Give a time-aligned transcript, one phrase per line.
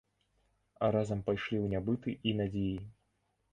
[0.85, 2.75] А разам пайшлі ў нябыт і надзеі.